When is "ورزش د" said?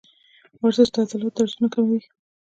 0.61-0.95